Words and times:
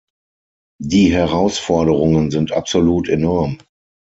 Die 0.81 1.11
Herausforderungen 1.13 2.31
sind 2.31 2.53
absolut 2.53 3.07
enorm. 3.07 3.59